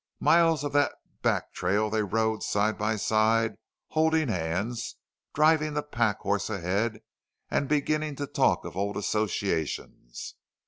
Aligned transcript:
Miles 0.19 0.63
of 0.63 0.73
that 0.73 0.93
back 1.21 1.53
trail 1.53 1.91
they 1.91 2.01
rode 2.01 2.41
side 2.41 2.75
by 2.75 2.95
side, 2.95 3.53
holding 3.89 4.29
hands, 4.29 4.95
driving 5.35 5.75
the 5.75 5.83
pack 5.83 6.17
horse 6.21 6.49
ahead, 6.49 7.01
and 7.51 7.69
beginning 7.69 8.15
to 8.15 8.25
talk 8.25 8.65
of 8.65 8.75
old 8.75 8.97
associations. 8.97 10.33